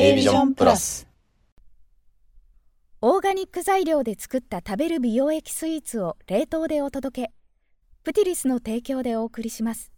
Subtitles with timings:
[0.00, 1.08] A ビジョンプラス。
[3.00, 7.32] オーガニック材料で作った食べる美容液スイーツを冷凍でお届け。
[8.04, 9.90] プティリスの提供でお送りします。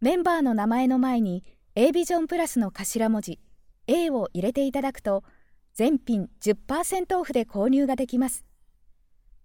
[0.00, 1.44] メンバーの名前の前に
[1.76, 3.38] A ビジョンプラスの頭文字
[3.86, 5.22] A を入れていただくと
[5.72, 8.44] 全品10%オフで購入ができます。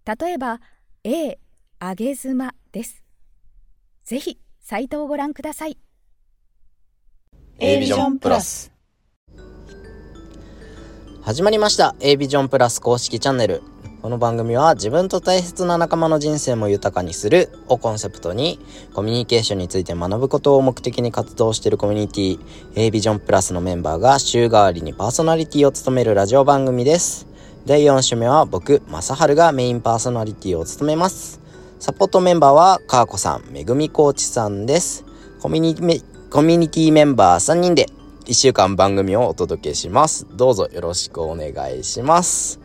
[0.04, 0.60] 例えば
[1.04, 1.38] A
[1.80, 3.04] 揚げ妻です。
[4.02, 5.78] ぜひサイトをご覧ください。
[7.60, 8.72] A ビジョンプラス
[11.24, 11.94] 始まりました。
[12.00, 13.62] A ビジョンプラス公式チャンネル。
[14.02, 18.58] この番組は自分と大切な仲間の人生も豊かにするをコンセプトに
[18.92, 22.40] コミュニケーションについて学ぶことを目的に活動しているコミュニティ
[22.74, 27.28] A ビジョンプラスのメンバーが週替わりにパーソナリティを務めるラジオ番組です。
[27.66, 31.40] 第4週目は僕、正春がメインパーソナリティを務めます。
[31.78, 35.04] サポートメンバーはかーこさん、めぐみコーチさんです。
[35.40, 37.86] コミュニコミュニティメンバー3人で
[38.24, 40.26] 1週間番組をお届けします。
[40.36, 42.60] どうぞよろしくお願いします。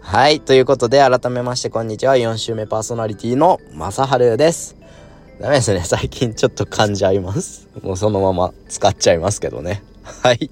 [0.00, 0.40] はい。
[0.40, 2.14] ということで、改めまして、こんにちは。
[2.14, 4.76] 4週目パーソナリティのまさはるです。
[5.40, 5.82] ダメですね。
[5.84, 7.68] 最近ちょっと噛んじゃいます。
[7.82, 9.82] もうそのまま使っちゃいますけどね。
[10.22, 10.50] はい。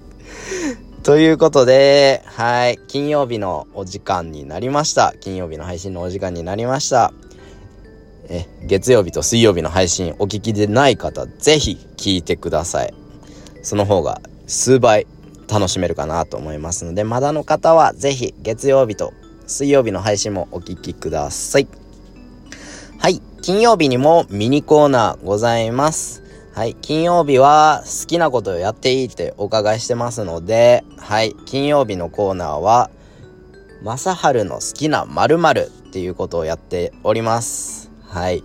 [1.01, 2.79] ということで、はい。
[2.87, 5.15] 金曜日のお時間になりました。
[5.19, 7.11] 金曜日の配信のお時間になりました。
[8.29, 12.93] え、月曜日と水曜日の配信お聞きでない方、ぜひ聞いてください。
[13.63, 15.07] その方が数倍
[15.47, 19.13] 楽しめるかなと思いますので、まだの方はぜひ月曜日と
[19.47, 21.67] 水曜日の配信もお聴きください。
[22.99, 23.21] はい。
[23.41, 26.23] 金曜日にもミニコーナーございます。
[26.53, 26.75] はい。
[26.75, 31.35] 金曜日は好きなことをやっていいってお伺いしてますので、はい。
[31.45, 32.89] 金曜日のコーナーは、
[33.83, 37.91] まさはるの好きな〇〇っていうことをやっております。
[38.07, 38.43] はい。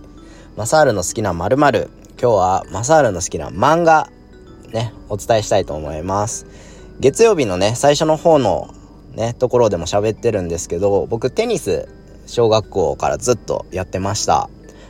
[0.57, 1.89] まさはるの好きな〇〇。
[2.21, 4.09] 今日はまさはるの好きな漫画、
[4.73, 6.45] ね、お伝えしたいと思います。
[6.99, 8.73] 月曜日のね、最初の方の
[9.15, 11.87] ね、ところでも喋ってるんですけど、僕テニス、
[12.27, 14.49] 小学校からずっとやってました。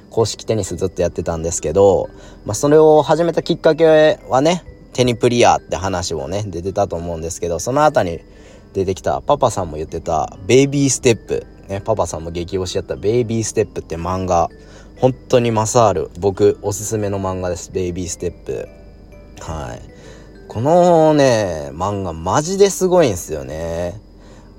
[0.10, 2.10] 公式テニスずっとやってたんですけど、
[2.46, 4.64] まあ、それを始めたきっかけはね、
[4.94, 8.20] テニプリアって話もね、出てたと思うんですけど、その後に
[8.74, 11.46] 出てきた、パパさんも言ってた、ベイビーステップ。
[11.70, 14.50] ね、パパさんも激推しやったベイビーステップって漫画、
[14.98, 17.72] 本当にマサール、僕おすすめの漫画です。
[17.72, 18.79] ベイビーステップ。
[19.42, 19.82] はい。
[20.48, 24.02] このね、漫画マジですごいんですよね。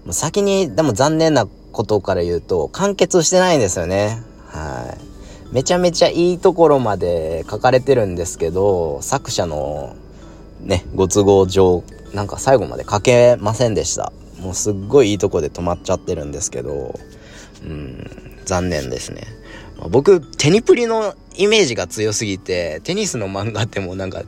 [0.04, 4.22] もう先に、でも残念なことから言うと、完結してないんですよね。
[4.46, 4.96] は
[5.50, 5.54] い。
[5.54, 9.96] めちゃめちゃいいところまで書かれてるんですけど、作者の
[10.60, 11.82] ね、ご都合上、
[12.14, 14.12] なんか最後まで書けませんでした。
[14.40, 16.98] もうすっごいいいとこで止まっちゃってるんですけど、
[17.64, 18.08] うん、
[18.44, 19.22] 残念ですね。
[19.90, 24.22] 僕、テニプリのイメージが強すぎて、テニスの漫画ってもうなんか、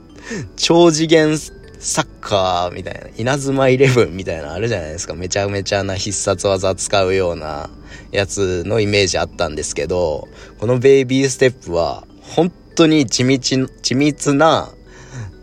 [0.56, 5.14] 超次元サッカーみたいな、稲妻イレブンみたいなあるじゃないですか。
[5.14, 7.70] めちゃめちゃな必殺技使うような
[8.12, 10.28] やつのイメージあったんですけど、
[10.58, 14.70] このベイビーステップは本当に緻密、緻密な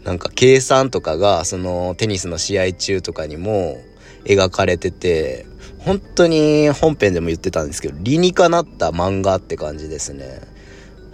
[0.06, 3.84] なんか計算とかがそのテニスの試合中とかにも
[4.24, 5.46] 描かれてて、
[5.80, 10.42] 本当に本編でも言ってたんですけど、理にかなった漫画って感じですね。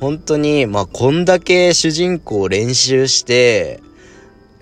[0.06, 3.82] 本当に、まあ、こんだけ主人公練習して、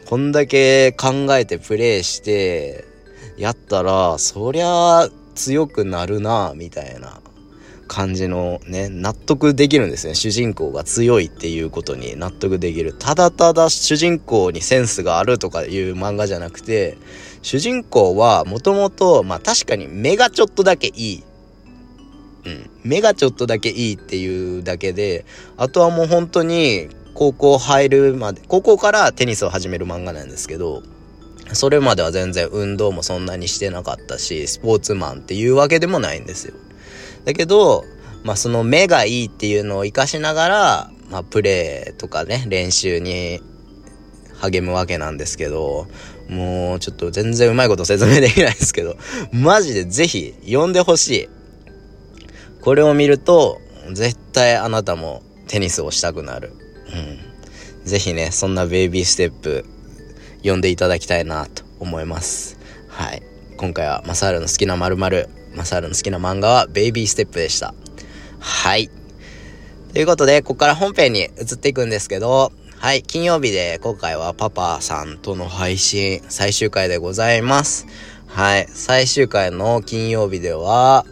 [0.05, 2.85] こんだけ考えてプレイして、
[3.37, 7.19] やったら、そりゃ強くなるな、みたいな
[7.89, 10.15] 感じのね、納得できるんですね。
[10.15, 12.93] 主人公が強いっていうことに納得できる。
[12.93, 16.97] ただただ主人公にセンスがあるとかいう漫画じゃなくて、
[17.41, 21.23] 主人公はもともと、まあ確かに目がちょっとだけいい。
[22.45, 22.72] うん。
[22.83, 25.25] 目がちょっとだけいいっていうだけで、
[25.57, 30.83] あとはもう本当に高校入るまで、高校からテニスを始める漫画なんですけど、
[31.53, 36.55] それまでは全然運動もそんなにしてなかったし、スポーツマンっていうわけでもないんですよ。
[37.25, 37.83] だけど、
[38.23, 43.41] まあその目がいいっていうのを活かしながら、まあプレーとかね、練習に
[44.39, 45.87] 励むわけなんですけど、
[46.29, 48.95] もうちょっと全然うまいこと説明できないですけど、
[49.31, 51.29] マジでぜひ読んでほしい。
[52.63, 53.59] これを見ると、
[53.91, 56.53] 絶対あなたもテニスをしたくなる。
[57.81, 57.85] うん。
[57.85, 59.65] ぜひね、そんなベイビーステップ
[60.37, 62.57] 読んでいただきたいなと思います。
[62.87, 63.21] はい。
[63.57, 67.73] 今回はマサールの好きな〇〇、マサールの好きな漫画はベイビーステップでした。
[68.39, 68.89] はい。
[69.91, 77.87] ということで、ここから本編に移っていくんですけど、はい、金曜日で今回はパパさんとの配信最終回でございます。
[78.27, 81.05] はい、最終回の金曜日では、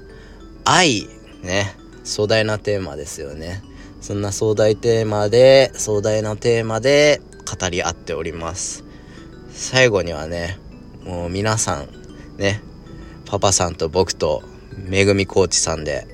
[0.64, 1.10] 愛、
[1.42, 3.64] ね、壮大なテーマですよね。
[4.02, 7.22] そんな壮大テーマで、壮大なテーマで
[7.60, 8.84] 語り合っております。
[9.52, 10.58] 最後にはね、
[11.04, 11.90] もう皆さん、
[12.38, 12.62] ね、
[13.26, 14.44] パパさんと僕と、
[14.78, 16.08] めぐみコーチさんで、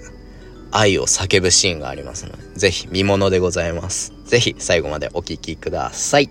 [0.72, 4.14] 愛を叫ぶシーンがありますので、ぜひ見ものでございます。
[4.26, 6.30] ぜひ最後までお聴きください。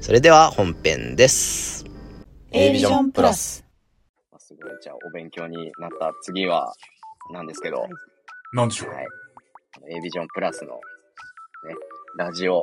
[0.00, 1.84] それでは本編です。
[2.52, 3.64] A ビジョンプラス。
[4.38, 6.72] すごい、じゃあお勉強になった次は、
[7.32, 7.90] なんですけど、はい。
[8.52, 8.90] なんでしょう
[9.90, 10.78] A ビジョンプラスの、ね、
[12.16, 12.62] ラジオ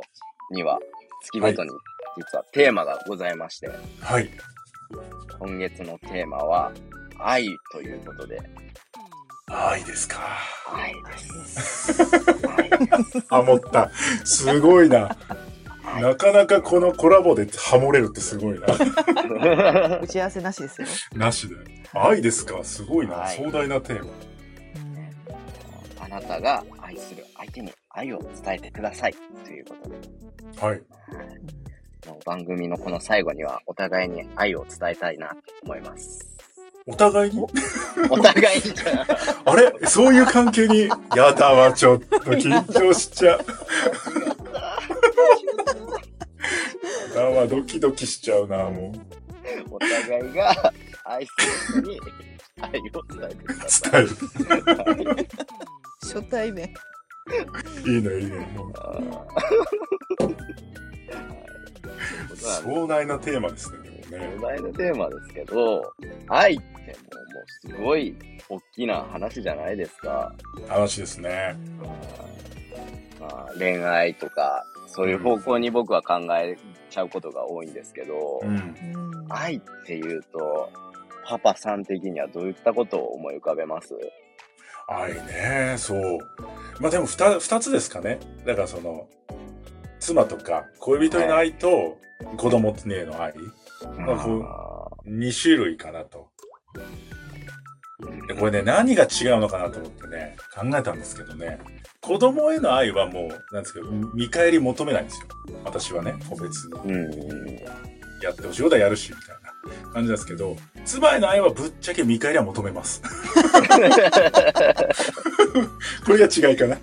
[0.52, 0.78] には、
[1.22, 1.70] 月ごとに、
[2.16, 3.68] 実はテーマがございまして、
[4.00, 4.30] はい。
[5.38, 6.72] 今月のテーマは、
[7.18, 8.40] 愛ということで、
[9.48, 10.18] 愛ですか。
[10.72, 11.92] 愛です。
[13.30, 13.90] ハモった。
[14.24, 15.16] すごいな。
[16.00, 18.66] なかなかこのコラボでハモれるってすごいな。
[20.02, 20.88] 打ち合わせなしですよ。
[21.14, 21.54] なしで。
[21.94, 22.62] 愛ですか。
[22.64, 23.14] すごいな。
[23.14, 24.12] はい壮大なテーマ。
[26.16, 29.14] あなたが愛する相手に愛を伝えてください
[29.44, 29.96] ということで、
[30.66, 30.82] はい。
[32.24, 36.26] 番組のこの最後にはお互いに愛を伝えたいなと思います。
[36.86, 37.44] お互いに？
[38.08, 38.64] お互いに
[39.44, 39.74] あれ？
[39.86, 43.44] そういう関係に、やだわ、ちょっと緊張しちゃう。
[47.14, 48.94] やだわ、ドキドキしちゃうな、も
[49.70, 49.74] う。
[49.74, 50.72] お互いが
[51.04, 52.00] 愛する人に
[52.62, 52.82] 愛を
[53.14, 55.28] 伝えてくださ伝える。
[56.10, 56.14] い。
[56.14, 56.66] 初対面。
[57.86, 58.38] いいね、いいね。
[58.56, 58.66] も
[62.32, 63.78] う壮大なテーマですね、
[64.10, 64.42] でもね壮。
[64.42, 65.92] 大なテーマですけど、
[66.28, 68.16] 愛ってもうもうすごい
[68.48, 70.32] 大きな話じゃないですか。
[70.68, 71.56] 話ですね。
[73.20, 76.56] まあ、恋愛とか、そういう方向に僕は考え
[76.90, 78.48] ちゃうことが多いんですけど、うん。
[78.50, 78.76] うん
[79.28, 80.70] 愛っていうと、
[81.28, 83.92] パパさん的にはどういったことを思い浮かべます？
[84.88, 86.18] 愛ね、そう。
[86.80, 88.20] まあでも二二つですかね。
[88.44, 89.08] だからその、
[89.98, 91.98] 妻とか恋人への愛と
[92.36, 93.34] 子供への愛。
[93.98, 96.28] まあこう二種類かなと。
[98.28, 101.58] でこれね、何が違うのかなと思ってね、考えたんですけどね。
[102.00, 105.26] 子供への愛はもう、なんですけど、見返り求めないんですよ。
[105.64, 106.92] 私はね、個別に。
[106.92, 107.56] うん。
[108.22, 109.45] やってほしいことはやるし、みたいな
[109.92, 113.02] 感じなんですけど、妻への愛はぶっちゃけ見返りは求めます。
[116.04, 116.76] これが違いかな。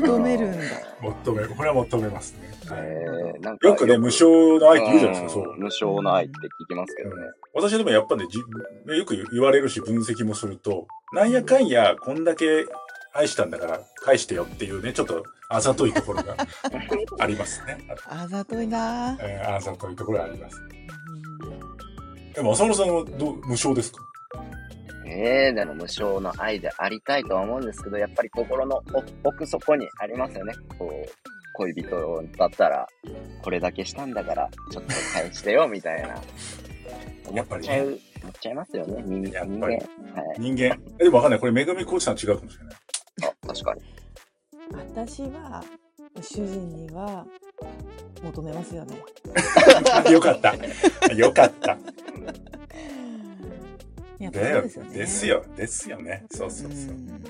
[0.00, 0.58] 求めるんだ。
[1.00, 2.54] 求め、これは求めますね。
[2.72, 5.54] えー、なんかよくね、無償の愛って言うじゃないですか、そう。
[5.56, 7.26] ん無償の愛って聞きますけどね。
[7.54, 12.66] 私はでもやっぱね、じよく言われるし、分析もすると、なんやかんや、こんだけ
[13.12, 16.36] 愛したんだから返してよっていうね、ちょっとあざといところが
[17.20, 17.78] ありますね。
[18.08, 19.16] あざといな。
[19.20, 20.60] えーあざといところがあります。
[22.34, 24.02] でも、浅野さんはどう無償ですか？
[25.06, 28.82] えー、でも無償の愛でありたいとは思うんですけど、やっぱり心の
[29.22, 30.52] 奥底にありますよね。
[30.78, 31.08] こう、
[31.56, 32.88] 恋人だったら、
[33.42, 36.16] これだけしたんだから、ちょっと返してよ、みたいな。
[37.30, 38.00] 思っちゃう、思っ
[38.40, 39.28] ちゃいますよね、人間。
[39.30, 40.40] やっぱり人間はい。
[40.40, 40.78] 人間。
[40.98, 41.40] えでもわかんない。
[41.40, 42.76] これ、めぐみコーチさん違うかもしれない。
[43.22, 43.82] あ、確かに。
[44.72, 45.62] 私は
[46.20, 47.26] 主人には
[48.22, 48.96] 求めますよね。
[50.10, 50.54] よかった。
[51.14, 51.78] よかった。
[54.18, 54.98] やっぱそうですよね。
[54.98, 55.44] ですよ。
[55.56, 56.24] ですよね。
[56.30, 56.92] そうそうそう。
[56.94, 57.24] ん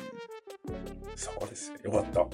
[1.17, 1.93] そうですよ。
[1.93, 2.27] よかった。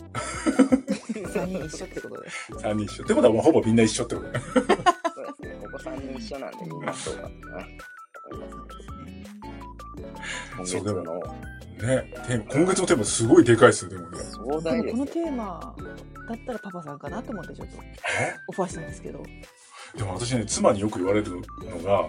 [1.32, 2.28] 三人一緒ってことで。
[2.28, 3.04] 3人一緒。
[3.04, 4.40] ってことはもうほぼみんな一緒ってことね。
[4.40, 5.56] そうですね。
[5.62, 7.66] ここ3人一緒なんで、みんなそうだったな。
[10.66, 11.02] そうでも
[11.80, 14.18] ね、テーマ今月のテーマすごいでかいですよ、でもね。
[14.18, 15.74] 壮大ですよこのテーマ
[16.30, 17.74] だったらパパさんかなと思ってちょっと
[18.20, 18.34] え？
[18.48, 19.22] オファーしたんですけど。
[19.96, 22.08] でも私ね、妻によく言われるのが、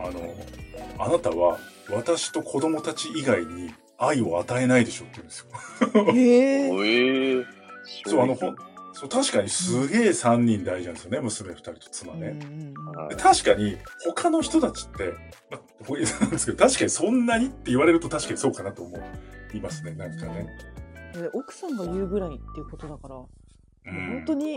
[0.00, 0.34] あの、
[0.98, 1.58] あなたは
[1.90, 6.12] 私と子供たち以外に愛を与えないでしょって言うんですよ。
[6.14, 6.20] へ
[6.60, 6.66] え。
[6.66, 7.44] えー、
[8.06, 8.56] そう、あの、ほん
[8.98, 12.36] そう、確かにすげえ3人大事なんですよね、娘2人と妻ね。
[13.16, 15.14] 確かに、他の人たちって、
[15.50, 18.96] まあ、こういうなんですけど、確かにそんなにって言われると確かにそうかなと思
[19.54, 20.48] いますね、なんかね。
[21.22, 23.26] で奥さんが言うぐらいっていうことだから、うん
[23.86, 24.56] 本当に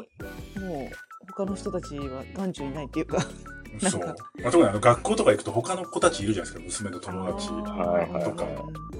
[0.59, 0.95] もう
[1.27, 3.25] 他の人たちは眼中にないっていうか。
[3.79, 4.01] そう。
[4.01, 7.49] かまあ、特にあの学校とか行くと他の子たちいるじゃないですか、娘の友達。
[7.49, 8.45] はいはいとか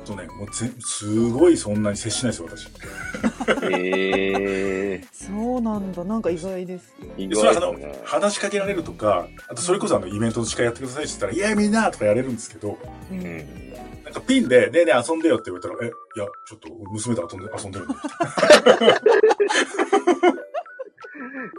[0.06, 2.70] とね、もうぜすごいそんなに接しないですよ、私。
[3.74, 6.03] えそうなんだ。
[6.03, 6.94] なんか意外です。
[7.18, 8.03] ー、意でそれはあの外ですね。
[8.06, 12.77] 話しかけられるとか、あとそれこそあのイベントの司会やってくださいって言ったら、イエーイみんなとかやれるんですけど、
[13.12, 13.13] う。
[13.13, 13.71] うんん。
[14.13, 17.94] なんかピンで、ねえねえ遊んでよって言われたら、え、いや、ちょっと娘と遊んで遊んでるんで。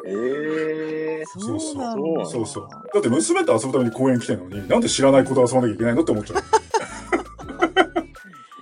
[0.06, 2.26] えー、 そうそう。
[2.26, 2.68] そうそう。
[2.92, 6.42] だって娘と遊ぶために公園来てるのに、なんで知らない子と遊ばなきゃいけないのって思っちゃう。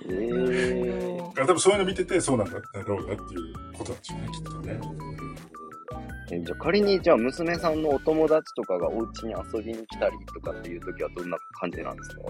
[0.09, 2.53] えー、だから多分そういうの見てて、そうなんだ
[2.85, 4.79] ろうなっていうことなんでしょうね、きっとね。
[6.33, 12.21] えじゃあ仮に、じゃあ娘さんのお友達とかがお家に遊びに来たりとかっていう時はどんな感じなんですか？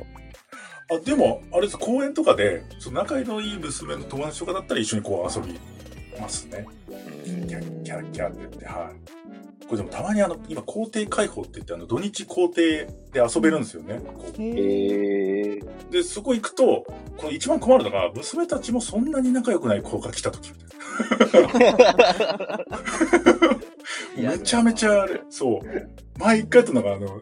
[0.91, 5.57] あでも、あれです、公園とかで、その仲のいい娘の友達とかだったら一緒にこう遊び
[6.19, 6.67] ますね。
[6.89, 6.91] う
[7.45, 9.11] んキャッキャッキャって言って、はい。
[9.65, 14.01] これでもたまにあの、今校庭開放って言って、あの、土日校庭で遊べるんですよね。
[14.37, 14.51] へえ
[15.55, 15.59] え。
[15.59, 20.51] ー、で、そこ行くと、この一番困るのが、娘たちもそんなに仲良くない子が来た時
[24.17, 25.61] いやめちゃめちゃあれ、そう。
[26.19, 27.21] 前一回やったのが、あの、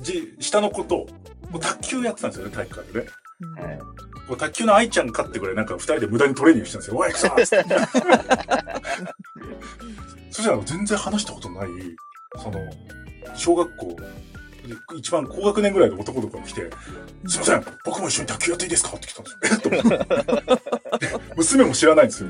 [0.00, 1.08] じ、下の子と、
[1.50, 3.06] もう卓球やってたんですよね、体育館でね。
[3.62, 3.78] はい
[4.28, 6.98] こう卓球の愛ちゃん勝ってくらい、なんか二人で無駄にトレーニングしてたんですよ。
[6.98, 7.74] おい、行くぞっつって。
[10.30, 11.68] そしたら全然話したことない、
[12.40, 12.60] その、
[13.34, 13.96] 小学校、
[14.96, 16.70] 一番高学年ぐらいの男の子が来て、
[17.26, 18.96] すいません、僕も一緒に卓球やっていいですか？
[18.96, 19.40] って来たんですよ。
[19.42, 19.56] え？
[19.56, 20.06] っと思っ
[21.00, 21.06] て。
[21.06, 22.28] で娘も知らないんですよ。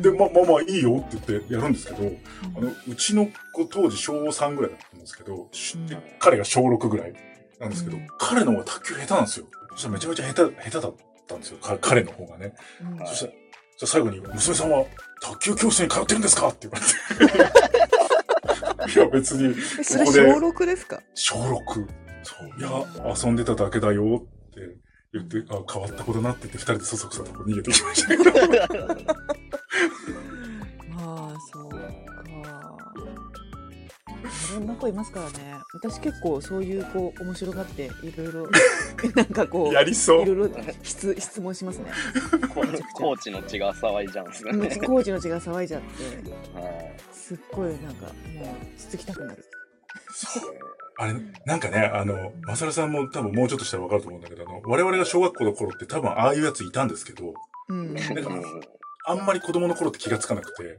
[0.00, 2.10] で、ま、まあまあいいよって言ってやるんですけど、
[2.56, 7.12] あの、うちの子当時小3ぐらいだったんですけど、しで彼が小6ぐらい
[7.60, 9.46] なんですけど、うん彼の方が卓球下手なんですよ。
[9.72, 10.94] そしたらめちゃめちゃ下手、下手だっ
[11.26, 11.58] たんですよ。
[11.58, 12.54] か彼の方がね。
[12.98, 13.32] うんそしたら、
[13.86, 14.84] 最後に、娘さんは
[15.22, 16.48] 卓球教室に通ってるんですか？
[16.48, 16.84] って言われ
[18.92, 18.94] て。
[19.00, 21.00] いや、別に、えそれ小六ですか？
[21.14, 21.88] 小6。
[22.22, 22.48] そう。
[22.58, 22.70] いや、
[23.24, 24.60] 遊んでただけだよって
[25.14, 28.24] 言って、あ、変わった子だなって言って、二人でそそくさと逃げてきましたけど。
[30.94, 31.72] まあそう
[34.50, 35.56] かいろんな子いますからね。
[35.74, 38.48] 私結構そういう子面白がっていろいろ
[39.14, 40.22] なんかこうやりそう。
[40.22, 40.50] いろいろ
[40.82, 41.92] 質質問しますね。
[42.94, 44.68] コーチの血が騒いじゃうんですようんね。
[44.76, 46.96] コーチの血が騒いじゃってはい。
[47.12, 48.12] すっごいなんかも
[48.44, 49.44] うつつきたくなる。
[50.98, 51.14] あれ、
[51.46, 57.32] なんかね、あの、マサルさんも多分もうちょっとしたらわかると思うんだけど、あの、我々が小学校の頃って多分ああいうやついたんですけど、
[57.68, 57.94] うん。
[57.94, 58.30] なんか
[59.04, 60.76] あんまり子供の頃って気がつかなくて、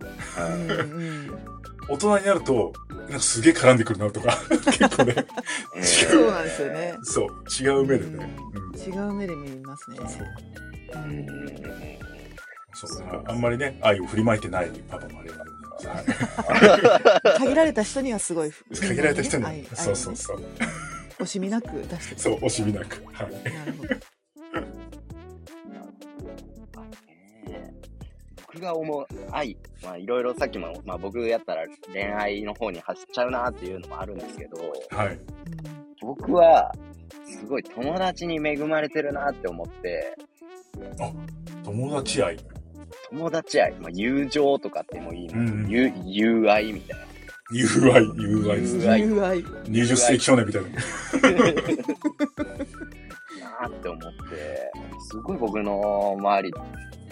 [1.90, 5.16] 大人になると、なんかすげえ絡んでくるなとか、 結構ね、
[5.82, 6.96] そうなんですよね。
[7.04, 7.30] そう、
[7.62, 8.36] 違う目でね。
[8.54, 8.94] うん。
[8.94, 9.98] 違う目で見ますね。
[9.98, 11.04] そう。
[11.04, 11.08] う。
[11.08, 11.26] ん
[12.74, 13.00] そう。
[13.02, 13.22] ね。
[13.26, 16.02] あんまりね、愛を振りまいてないパパもあれなんでございま
[17.34, 17.38] す。
[17.40, 20.44] 限られた人にはすごい限られた人に、愛そうそうそう。
[21.20, 23.04] 惜しみなく出してくそう、惜しみなく。
[23.14, 23.32] はい。
[23.32, 23.96] なるほど
[28.62, 34.58] が思う愛、まあいろいろさっきも、まあ僕やったら恋愛の方に走っちゃうなっていうのもあるんですけど、
[34.90, 35.20] はい。
[36.02, 36.74] 僕は
[37.26, 40.16] すごい友達に恵まれてるなって思って、
[41.64, 42.38] 友達愛。
[43.10, 47.06] 友達愛、まあ友情とかってもいいの、うん友友愛みたいな。
[47.52, 49.00] 友愛、友愛ですね。
[49.00, 50.70] 友愛友愛20世紀少年みたいな。
[53.62, 54.72] なって思って、
[55.10, 56.54] すごい僕の周り、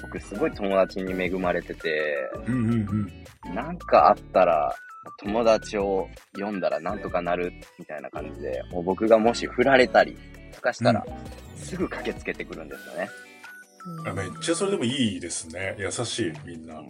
[0.01, 2.15] 僕すごい友達に恵まれてて、
[2.48, 3.10] うんうん
[3.48, 3.56] うん。
[3.56, 4.74] なんかあったら、
[5.20, 10.18] 友達を呼んだらなんとかなるみたいな感じで、もう僕がもし振られたり
[10.53, 11.06] とかしたら、
[11.56, 13.10] すぐ駆けつけてくるんですよね。
[14.05, 15.75] あめっちゃそれでもいいですね。
[15.77, 16.75] 優しい、みんな。
[16.75, 16.83] う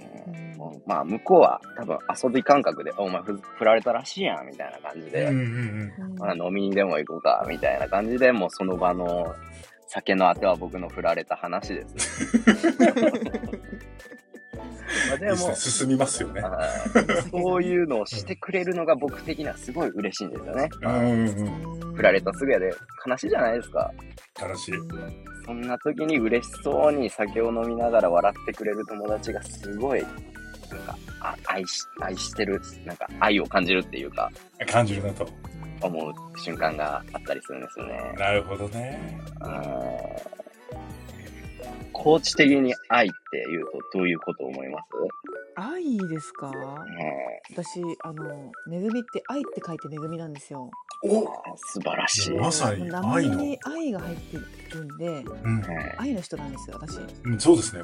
[0.86, 6.16] まあ、向こうは多分遊び感覚で、お前ふ振られたらしいやんみたいな感じで、うんうんうん。
[6.18, 9.36] まあ、飲みにでも行こうかみたいな感じで、もうその場の
[9.90, 12.38] 酒のあては僕の振られた話です
[15.18, 16.42] でも進みますよね。
[16.42, 20.70] はいそういうのをしてくれるのが僕的にはすごい嬉しいんですよね。
[20.82, 21.94] うんうんうん。
[21.96, 22.74] 振られたすぐやで
[23.06, 23.92] 悲しいじゃないですか。
[24.40, 24.74] 楽しい。
[25.46, 30.10] そんな時に嬉しそうに酒を飲みながら笑ってくれる友達がすごい、なん
[30.82, 34.32] か、あ愛し、愛してる、なんか愛を感じるっていうか、
[34.68, 35.28] 感じるなと。
[35.82, 38.14] 思う瞬間があったりするんですよね。
[38.18, 39.18] なるほどね。
[39.42, 40.50] うん
[41.94, 43.16] コーチ的に愛って
[43.50, 44.86] 言うとどういうことを思います？
[45.56, 46.48] 愛ですか？
[46.48, 46.54] うん
[47.52, 50.70] 私あの恵みって愛って書いて恵みなんですよ。
[51.04, 52.38] お素晴らしい。
[52.38, 53.36] まさに名前愛の。
[53.42, 54.38] に愛が入って
[54.76, 55.64] るんでうん
[55.98, 57.00] 愛の人なんですよ私。
[57.24, 57.40] うん。
[57.40, 57.82] そうですね。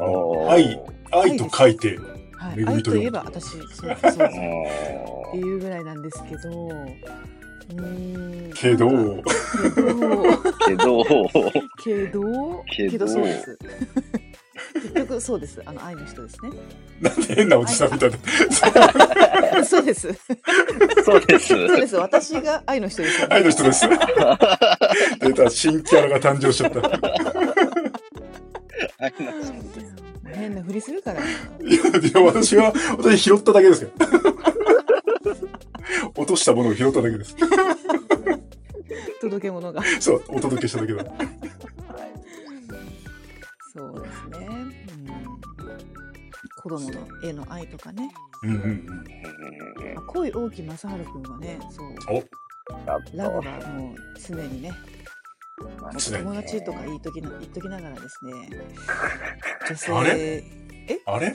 [0.49, 0.79] 愛、
[1.11, 1.97] 愛と書いて、
[2.33, 2.59] はい。
[2.59, 3.89] 恵みと読む愛といえば私そうそう。
[3.89, 6.69] ですっておいうぐらいなんですけど
[8.53, 8.89] けど、
[10.65, 11.03] けど、
[11.83, 12.63] けど。
[12.67, 13.07] けど。
[13.07, 13.57] そうです。
[14.73, 15.61] 結局そうです。
[15.65, 16.51] あの愛の人ですね。
[17.01, 18.17] なんで変なおじさんみたいな。
[19.65, 20.09] そうです。
[21.03, 21.47] そうです。
[21.47, 21.95] そうです。
[21.95, 23.87] 私が愛の人です愛の人です。
[25.19, 26.79] 出た、新キャラが誕生しちゃった。
[28.99, 29.95] 愛の人
[30.33, 31.21] 変なふりするから。
[31.21, 31.29] いや、
[31.69, 33.89] いや私は、私拾っただけですよ。
[36.15, 37.35] 落としたものを拾っただけです。
[39.21, 39.81] 届け物が。
[39.99, 41.03] そう、お届けしただけだ。
[43.73, 44.71] そうですね、うん、
[46.61, 48.09] 子供の絵の愛とかね、
[48.43, 50.07] うんうんうん。
[50.07, 51.95] 恋大木正治君はねそう。
[53.17, 54.71] ラブとがもう常にね
[55.57, 58.49] 友達とか言いときな言っときながらですね。
[59.67, 60.64] 女性
[61.07, 61.33] あれあれ？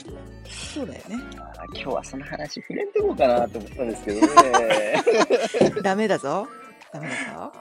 [0.49, 1.17] そうだよね。
[1.57, 5.03] あ今日はその話触れてこうかなと思ったんですけどね。
[5.83, 6.47] ダメだぞ。
[6.93, 7.53] ダメだぞ。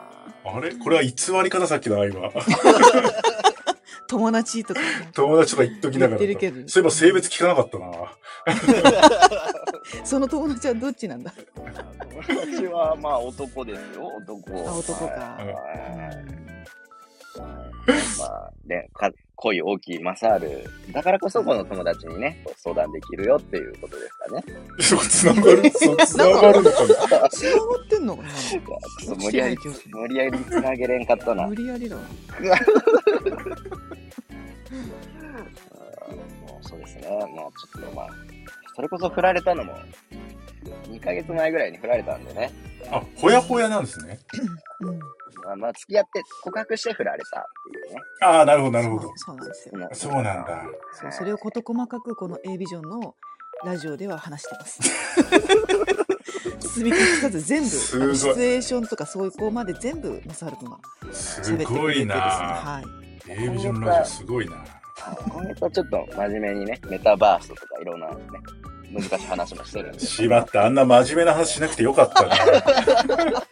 [0.45, 0.73] あれ？
[0.75, 1.11] これは偽
[1.45, 2.31] り方さっきの今。
[4.09, 4.87] 友達とかね。
[5.13, 6.19] 友達とか言っときながら。
[6.21, 7.91] そういえば性別聞かなかったな。
[10.05, 11.33] その友達はどっちなんだ？
[11.55, 14.69] 友達はまあ男ですよ、男。
[14.69, 15.15] あ男か。
[15.15, 15.47] はい。
[17.37, 17.97] うん。
[18.19, 20.65] まあね、か恋大きいマサール。
[20.93, 24.45] だからこそこの友達にね、相談できるよっていうことですかね。
[24.81, 27.29] そう、繋がる、そう、繋がるのかな。
[27.31, 28.29] 繋がってんのかな
[29.17, 29.57] 無理やり、
[29.89, 31.47] 無理やり繋げれんかったな。
[31.47, 32.09] 無理やりだ わも
[36.63, 37.09] うそうですね。
[37.09, 38.09] もうちょっとまあ、
[38.77, 39.73] それこそ振られたのも、
[40.91, 42.53] 2ヶ月前ぐらいに振られたんでね。
[42.91, 44.19] あ、ほやほやなんですね。
[44.81, 44.99] うん
[45.45, 48.01] まあ、まあ、付き合って告白して振られたっていうね。
[48.23, 49.13] ああ、なるほど、なるほど。
[49.17, 50.65] そうなんですようんそうなんだ。
[50.93, 53.15] そうそれを事細かくこの A ビジョンの
[53.65, 54.81] ラジオでは話してます。
[56.61, 60.79] 包み隠さず全部すごいシチュエーションとかそういう子まで全部マサハル君が
[61.13, 62.05] すごいれてですね。
[62.07, 62.15] な。
[62.17, 63.33] はい。
[63.33, 64.65] A ビジョンラジオすごいな。
[65.31, 68.15] 今月はちょっと真面目にね、メタバースとかいろんなね、
[68.93, 70.01] 難しい話もしてるんで。
[70.01, 72.37] しまった、あんな真面目な話しなくてよかったな。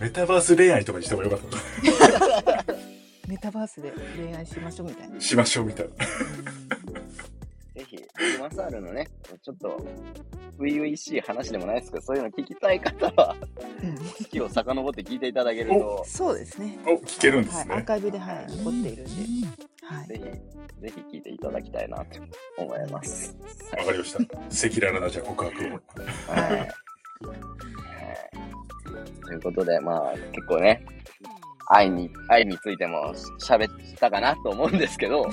[0.00, 1.48] メタバース恋愛とかにした方がよかっ
[3.28, 5.14] メタバースで恋愛しましょうみたいな。
[5.14, 5.20] た。
[5.20, 5.92] しましょうみたいな。
[7.74, 7.96] ぜひ、
[8.40, 9.08] マサールのね、
[9.42, 9.84] ちょっと、
[10.58, 13.36] 初々しい話でもないですけど、そういうの聞きたい方は、
[13.82, 16.78] うん月を遡って聞いていただけると、そうですね。
[16.84, 17.62] お、聞けるんではい。
[17.62, 17.74] すね。
[17.74, 19.71] アーカイブで、はい、残っているんで。
[19.92, 20.08] はい。
[20.08, 22.04] ぜひ、ぜひ聞いていただきたいなと
[22.58, 23.36] 思います。
[23.76, 24.18] わかりました。
[24.18, 24.28] 赤
[24.74, 25.68] 裸々なじゃあ告白を。
[26.32, 26.52] はい。
[26.52, 26.68] はい
[29.24, 30.84] ということで、まあ、結構ね、
[31.68, 35.26] 愛に、愛についても喋ったかなと思うんですけど、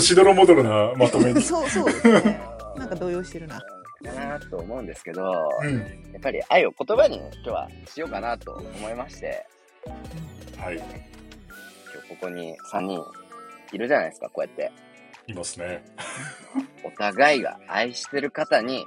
[0.00, 1.42] しどろもどろなまとめに。
[1.42, 2.38] そうそうね。
[2.76, 3.58] なんか動揺してるな。
[3.58, 5.78] かなと思うんですけど、うん。
[5.78, 9.44] やっぱり愛を言葉に今日はしようかなと思いまして、
[10.56, 10.80] はい。
[12.08, 13.04] ここに3人
[13.72, 14.72] いるじゃないですか、こうやって。
[15.26, 15.84] いますね。
[16.84, 18.84] お互いが愛してる方に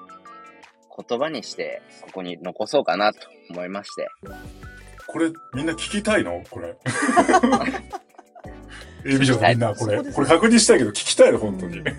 [1.07, 4.07] 言葉にしてここに残そうかなと思いまして。
[5.07, 6.43] これ、みんな聞きたいの？
[6.49, 6.75] これ。
[9.03, 11.79] A ビジョンのみんな、これ、ねこれ確認したいけど聞きたいの本当に。
[11.79, 11.89] うんい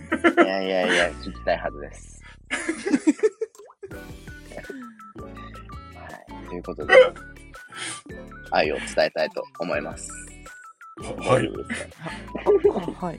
[0.46, 2.22] やいやいや、聞きたいはずです。
[5.96, 6.48] はい。
[6.48, 6.94] ということで、
[8.50, 10.31] 愛を伝えたいと思います。
[11.00, 11.48] はい。
[13.00, 13.16] はい。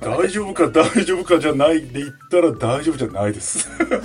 [0.00, 3.68] 大丈夫か大丈夫かじゃないで言ったら大丈夫じゃないです。
[3.78, 3.96] じゃ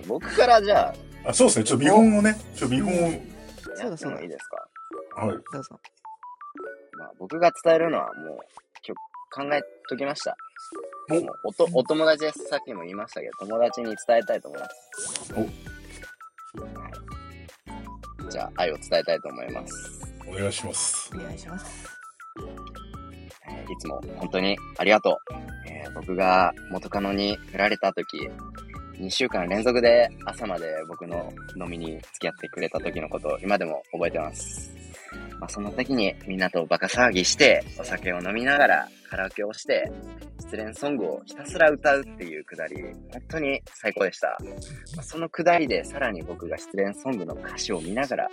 [0.00, 1.64] あ僕からじゃあ、あそうですね。
[1.64, 3.12] ちょっと見本をね、ちょっと見本を。
[3.74, 5.36] そうだそうだもいいですかはい。
[5.52, 5.80] どうぞ。
[6.98, 8.38] まあ、僕が伝えるのはもう
[8.86, 8.94] 今
[9.44, 10.36] 日考えときました。
[11.10, 12.46] おもうおとお友達です。
[12.48, 15.34] さっきも言いましたけど、友達に伝えたいと思います。
[15.34, 17.19] はい
[18.30, 20.14] じゃあ、愛を伝えたいと思います。
[20.26, 21.10] お願いします。
[21.14, 21.88] お願いします。
[23.48, 25.34] えーいつも本当にありがとう。
[25.68, 28.30] えー僕が元カノに振られた時、
[28.98, 34.79] 2週間連続で朝まで僕の飲みに付き合ってくれた時のことを今でも覚えてます。
[35.40, 39.90] まあ、その時にみんなとバカ騒ぎして、お酒を飲みながらカラオケをして、
[40.38, 42.76] 失恋ソングをひたすら歌うっていうくだり、
[43.10, 44.38] 本当に最高でした。
[44.94, 48.28] まあ、そのくだりでさらに僕が失恋ソングの歌詞を見ながら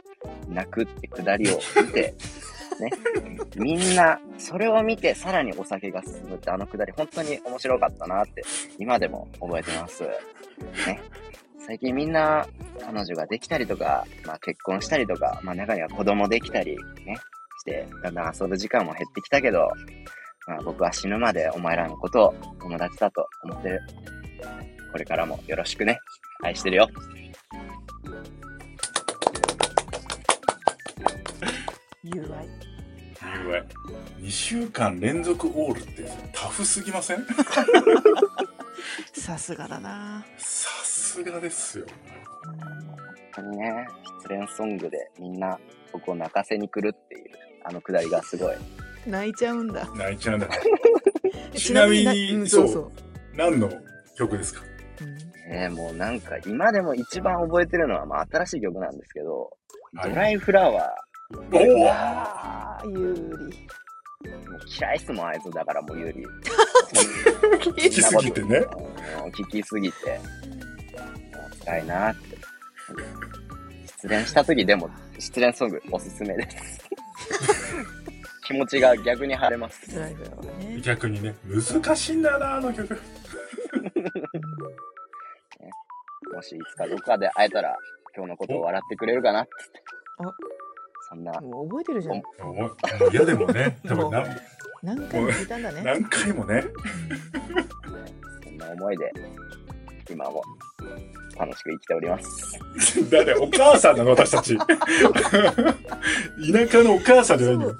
[0.49, 2.13] 泣くってくだりを見て、
[2.77, 2.91] ね、
[3.55, 8.43] みんな、それを見てさらにお酒が進むってあのくだり本当に面白かったなって
[8.77, 10.03] 今でも覚えてます。
[10.85, 11.01] ね。
[11.67, 12.47] 最近みんな
[12.79, 17.17] 彼女ができたりとか、まあ結婚したりとか、まあ中には子供できたりね、
[17.59, 19.67] して、だんだん遊ぶ時間も減ってきたけど、
[20.47, 23.81] まあ僕は死ぬまでお前らのことを友達だと思ってる。
[24.93, 25.99] これからもよろしくね。
[26.41, 26.87] 愛してるよ。
[32.03, 32.47] 友愛。
[32.47, 33.63] 理由は
[34.19, 37.25] 2週間連続オールってタフすぎません？
[39.13, 40.25] さすがだな。
[41.17, 41.85] さすがですよ。
[43.35, 43.87] 本当にね、
[44.21, 45.57] 失恋ソングでみんな
[45.91, 47.23] 僕を泣かせに来るっていう、
[47.63, 48.55] あのくだりがすごい。
[49.07, 49.87] 泣いちゃうんだ。
[49.95, 50.47] 泣いちゃうんだ。
[51.55, 52.91] ちなみにうん、そそううそう。
[53.35, 53.69] 何の
[54.15, 54.61] 曲ですか？
[55.01, 55.17] うん
[55.49, 59.49] ねもうなんか今でも一番覚えてるのは、まあ新しい曲なんですけど、
[59.95, 63.67] はいドライフラワーおおああ、有利。
[64.49, 66.23] もう嫌いっすもん、あいつだからもう有利。
[67.79, 68.57] 聞きすぎてね。
[68.57, 70.19] うん聞きすぎて。
[71.67, 72.37] もう辛いなって。
[73.85, 76.79] 失恋した時でも、失恋ソングおすすめです。
[78.47, 79.99] 気持ちが逆に晴れます。
[79.99, 80.15] ね。
[80.81, 82.93] 逆にね、難しいんだよな、あの曲。
[86.33, 87.75] もしいつかどっかで会えたら、
[88.15, 89.49] 今日のことを笑ってくれるかなって。
[90.19, 90.31] あ
[91.09, 92.15] そんな、もう覚えてるじゃん。
[92.15, 92.77] もうもう
[93.11, 94.25] 嫌でもね、 多分何
[94.83, 95.81] 何回も聞いたんだね。
[95.83, 96.63] 何回もね。
[98.43, 99.11] そんな思いで、
[100.09, 100.43] 今も
[101.37, 102.59] 楽しく生きております。
[103.11, 104.57] 誰お母さんなの私たち。
[104.61, 104.65] 田
[106.69, 107.73] 舎のお母さんじゃないの。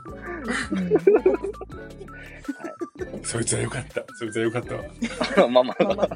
[3.24, 4.04] そいつはよかった。
[4.18, 4.82] そいつはよかったわ。
[5.50, 6.10] まあまあまあま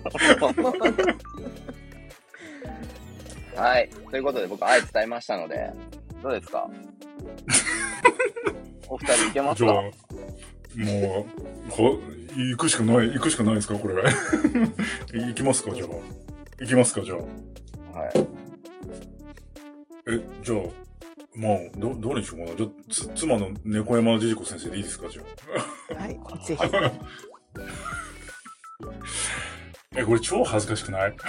[3.58, 3.90] あはい。
[4.10, 5.70] ということで僕愛伝えましたので、
[6.24, 6.68] どうですか？
[8.88, 9.74] お二人いけますか？
[9.74, 9.92] も
[11.68, 12.00] う、こ
[12.36, 13.76] 行くしかない、行くしかないですか？
[13.76, 13.96] これ。
[15.20, 15.88] 行きますかじゃあ。
[16.62, 17.18] 行きますかじゃあ。
[18.00, 18.12] はい。
[20.14, 20.60] え、じゃあ、
[21.36, 22.58] まあ、ど、どれにしようかな。
[22.58, 25.24] じゃあ、つ、妻の猫山じじ子先生でいいですかじゃ
[25.96, 26.64] はい、ぜひ。
[26.64, 26.68] あ。
[29.96, 31.14] え、これ超恥ずかしくない？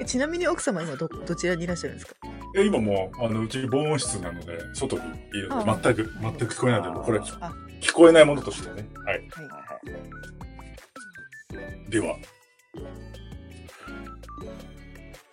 [0.00, 2.14] えちなみに奥様今ど、どちらにいらっしゃるんですか？
[2.56, 5.02] え、今もう、あの、うち防音室なので、外に
[5.34, 8.88] いるので、あ全く、全く聞こえないので、もうこれは聞あ、聞こえないものとしてね。
[9.04, 9.18] はい。
[9.18, 9.44] はい。
[9.44, 9.78] はいは
[11.88, 11.90] い。
[11.90, 12.16] では、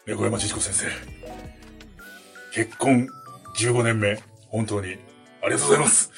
[0.08, 0.86] 猫山千子先生。
[2.54, 3.10] 結婚
[3.60, 4.96] 15年目、本当に
[5.44, 6.12] ありがとうございます。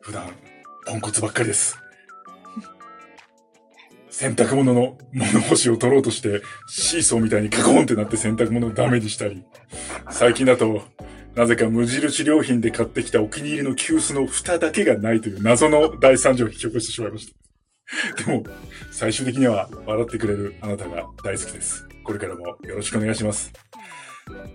[0.00, 0.30] 普段、
[0.86, 1.76] ポンコツばっかりです。
[4.10, 9.42] 洗濯物の物干しを取ろうとして、シーソーみたいにカコンってなって洗濯物をダメにしたり、
[10.10, 10.82] 最近だと、
[11.34, 17.45] なぜか無印良品で買ってきたお気に入りの急須の蓋だけがないという謎の大惨事を引き起こしてしまいました。
[18.26, 18.44] でも、
[18.90, 21.86] 最終的には笑ってくれるあなたが大好きです。
[22.04, 23.52] これからもよろしくお願いします。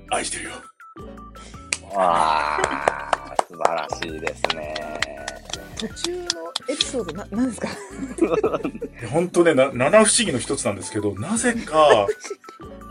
[0.10, 0.52] 愛してるよ。
[1.94, 4.74] わあ、素晴らしいですね。
[5.78, 6.28] 途中の
[6.70, 7.70] エピソードな、何ですか？
[9.12, 12.08] 本当ね、な、七不思議の一つなんですけど、なぜか、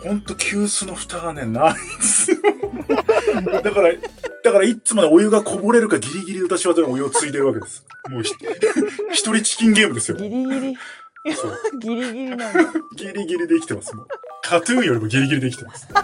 [0.02, 2.38] 本当急須の蓋がね、ないんですよ。
[3.62, 3.92] だから、
[4.42, 7.84] だからいつもね、お湯がこぼれるかギリギリ私はお湯をついでるわけです。
[8.08, 8.32] もうひ、
[9.12, 10.16] 一人チキンゲームですよ。
[10.16, 10.76] ギリギリ、
[11.34, 12.52] そう ギリギリなんだ。
[12.96, 13.94] ギリギリで生きてます。
[13.94, 14.06] もう
[14.42, 15.86] カトゥーンよりもギリギリで生きてます。
[15.86, 15.88] い。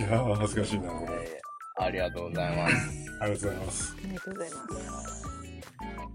[0.00, 1.12] いやー、恥ずかしいな、これ。
[1.12, 1.40] えー
[1.82, 2.74] ありがとうございます。
[3.20, 3.96] ありがとうございます。
[3.96, 5.49] ありがとうございます。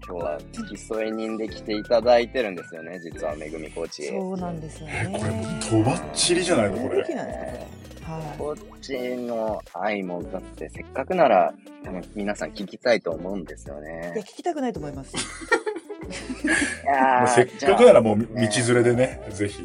[0.06, 4.06] 今日は付き添い人で来ていただいてるんですよね、実はめぐみコーチ。
[4.08, 5.18] そうなんですよえ、ね。
[5.18, 5.44] これもう、
[5.84, 7.02] とばっちりじゃないの、これ。
[7.02, 8.38] はい。
[8.38, 11.52] コーチの愛もだってせっかくなら
[11.82, 14.14] 多分皆さん聞きたいと思うんですよいや、ね。
[14.18, 15.16] 聞きたくないと思います。
[15.16, 19.64] いやせっかくならもう、道連れでね、ぜひ、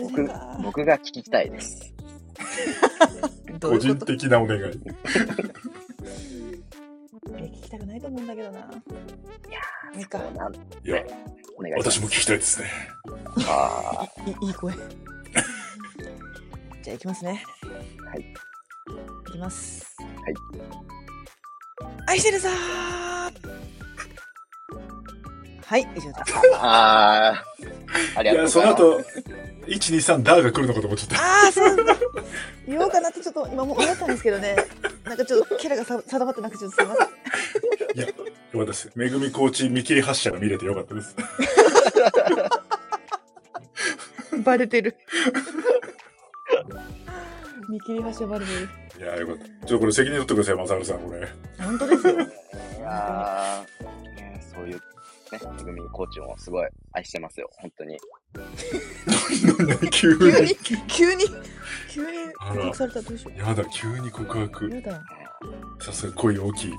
[0.00, 1.92] 僕か僕が聞きたいです。
[3.60, 4.80] 個人的なお願い。
[8.06, 8.60] と思うんだけどな。
[8.60, 8.68] いや
[9.98, 10.18] いいか。
[10.18, 10.22] い
[10.88, 11.02] や、
[11.58, 11.98] お願いします。
[11.98, 12.70] 私も聞きたいですね。
[13.48, 14.72] あいい いい声。
[16.82, 17.42] じゃあ行きますね。
[18.08, 18.34] はい。
[19.26, 19.96] 行きます。
[20.00, 20.34] はい。
[22.06, 22.52] 愛してるぞー
[25.64, 26.32] はい、以上です。
[26.32, 28.76] ー あー、ありがとうございます。
[28.78, 29.02] その後、1、
[29.66, 31.16] 2、3、ダーが来るのかと思っちゃった。
[31.20, 31.76] ああ、そう。
[32.68, 34.56] 言おうかなってちょっと今も思ったんですけどね。
[35.04, 37.08] なんかちょっとキャラがさ定まってなくてちょっとすいません。
[37.96, 38.90] いや、よかったです。
[38.94, 41.16] めぐみコーチ見切り発車が見れてよかったです。
[44.44, 44.94] バレてる。
[47.70, 48.68] 見切り発車バレてる。
[48.98, 49.44] いや、よかった。
[49.44, 51.26] ちょっとこれ責任取ってください、マサルさん、これ。
[51.58, 52.12] 本当ですよ。
[52.20, 53.64] いや
[54.54, 54.80] そういう、ね、
[55.56, 57.98] めぐみコーチもすごい愛してますよ、本当に。
[59.90, 60.56] 急 急にに。、
[60.86, 61.24] 急に、
[61.88, 64.50] 急に告白されたらどうしよやだ、急に告う。
[64.52, 64.68] 白。
[64.68, 65.02] やだ。
[65.80, 66.72] さすが恋大きい。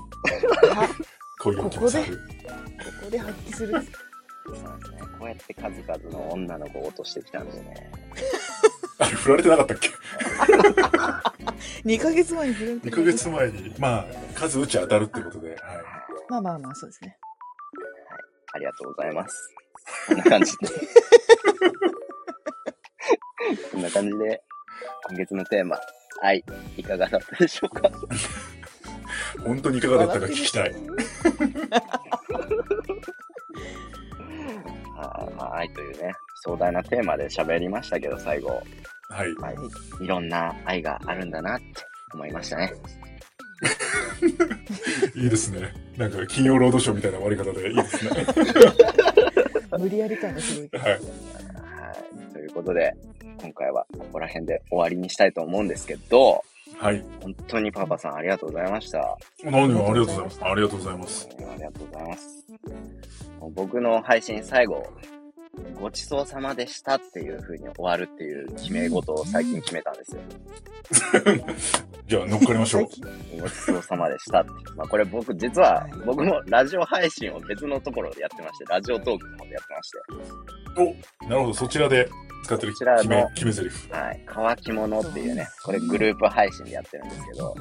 [0.74, 0.88] あ
[1.40, 2.04] 恋大きいここで。
[2.04, 2.10] こ
[3.04, 3.72] こで発揮する。
[3.72, 3.92] そうです
[4.62, 4.68] ね。
[5.18, 7.90] こうやって数々の女の子を落としてきたんでね。
[8.98, 9.90] あれ、振られてなかったっけ
[11.84, 15.58] ？2ヶ月前に振られて ?2 ヶ月前に、まあ、数打ち当たるってことで、はい。
[16.28, 17.16] まあまあまあ、そうですね。
[18.52, 19.54] ありがとうございます。
[20.08, 20.68] こんな感じで。
[23.72, 24.42] こんな感じで、
[25.08, 25.78] 今月のテーマ、
[26.22, 26.44] 愛、
[26.76, 27.90] いかがだったでしょうか？
[29.44, 30.74] 本当にいかがだったか聞きたい。
[35.00, 38.62] あーまあ、愛というね、壮大なテーマで喋りましたけど、最後、
[39.10, 39.34] はい。
[39.36, 39.56] はい、
[40.04, 41.64] いろんな愛があるんだなって
[42.14, 42.72] 思いましたね。
[45.14, 45.72] いいですね。
[45.96, 48.10] なんか、金曜ロードショーみたいな終わり方でいいですね。
[49.78, 50.80] 無理やり感がすごい。
[50.80, 50.92] はい。
[50.92, 51.00] はい。
[52.32, 52.94] ということで、
[53.40, 56.44] 今回はここら辺で終わりにしたいと思うんですけど、
[56.78, 57.04] はい。
[57.22, 59.18] 本当にパパさんありがとうございました。
[59.42, 60.40] 何もありがとうございます。
[60.42, 61.28] ありがとうございます。
[61.30, 62.46] ありがとうございます。
[63.54, 64.86] 僕の配信最後、
[65.80, 70.22] ごちそうさまでしたっていう風に終わるっていう決め事を最近決めたんですよ。
[72.06, 72.82] じゃあ、乗っかりましょう。
[73.40, 74.50] ごちそうさまでしたって。
[74.76, 81.54] まあこれ僕実は僕もラジオ配信を別のところでやってまして、ラジオトークの方でやってまして、お、なるほど。
[81.54, 82.08] そちらで
[82.44, 83.90] 使ってる決め、決め台詞。
[83.90, 84.22] はい。
[84.26, 87.56] 乾き物っていうね、これグループ配信でやってるんですけど、こ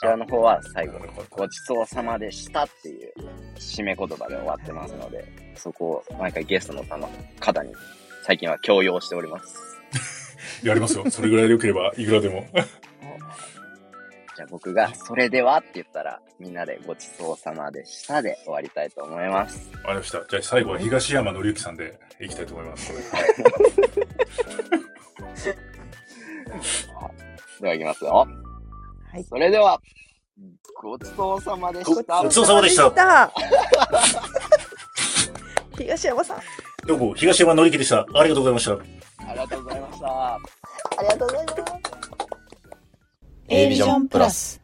[0.00, 0.98] ちらの方は最後、
[1.30, 3.12] ごちそうさまでしたっていう
[3.56, 6.84] 締め言葉で終わってますので、そこを毎回ゲストの
[7.40, 7.74] 方に
[8.22, 9.56] 最近は強要しております。
[10.62, 11.10] やりますよ。
[11.10, 12.46] それぐらいでよければ、いくらでも。
[14.34, 19.70] じゃあ僕が、それではって言ったら、みんなでごちそうさまでしたで終わりたいと思います。
[19.74, 20.24] わかりました。
[20.28, 22.92] じゃあ、最後は東山紀之さんでいきたいと思います。
[27.60, 28.26] では行きますよ。
[29.12, 29.24] はい。
[29.24, 29.80] それでは、
[30.80, 32.22] ごちそうさまでした。
[32.22, 33.32] ごちそうさまでしたた。
[35.76, 36.38] 東山さん。
[36.86, 38.06] どうも、東山紀之でした。
[38.14, 38.72] ありがとうございました。
[38.72, 40.06] ありがとうございました。
[40.06, 40.38] あ
[41.00, 41.62] りがとうございます。
[43.48, 44.60] A ビジョンプラス。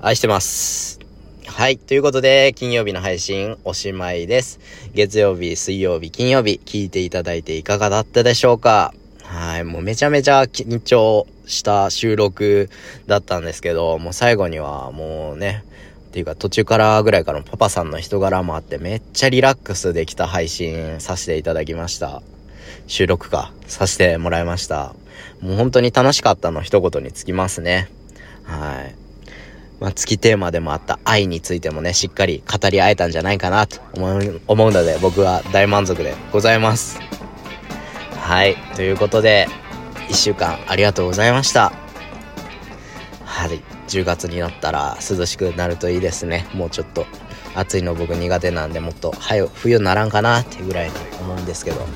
[0.00, 1.00] 愛してます。
[1.46, 1.78] はい。
[1.78, 4.60] ということで、金曜日の配信おしまいです。
[4.94, 9.64] 月曜日、水曜日、金曜日、聞いていただいていかがだったでしょうかはい。
[9.64, 12.68] もうめちゃめちゃ緊張した収録
[13.06, 15.64] だったんですけど、もう最後にはもうね、
[16.12, 22.20] っていうか途中からぐらいからパパさんの人柄もあってめっちゃリラックスできた配信させていただきました。
[22.86, 24.94] 収録か、させてもらいました。
[25.40, 27.88] もう本当に楽しかったの一言につきますね。
[28.44, 28.94] はい。
[29.80, 37.00] まあ、月テーマでもあった愛についてもね、しっかり語り合えたんじゃないかなと思う思うので、僕は大満足でございます。
[38.18, 38.56] はい。
[38.76, 39.48] ということで、
[40.10, 41.72] 一週間ありがとうございました。
[43.24, 43.71] はい。
[43.92, 46.46] 10月になったら涼しくなるといいですね。
[46.54, 47.06] もうちょっと
[47.54, 51.80] 暑いの僕苦手なんで、もっと早冬ならんかなってぐらいに思うんですけど。
[51.80, 51.86] は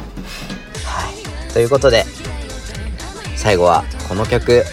[1.48, 1.52] い。
[1.52, 2.04] ということで、
[3.36, 4.64] 最後はこの曲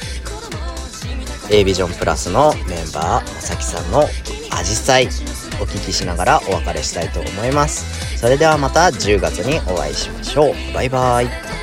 [1.49, 4.07] A ビジョンプラスのメンバーまさきさんの
[4.49, 5.07] 「アジサイ」
[5.61, 11.62] お聴きしながらお別れしたいと思いますそれではまた10月にお会いしましょうバイバイ